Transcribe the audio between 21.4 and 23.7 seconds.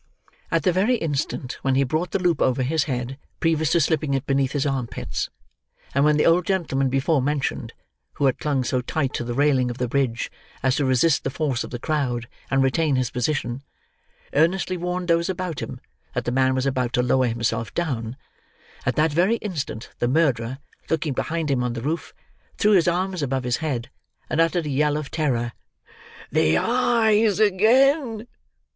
him on the roof, threw his arms above his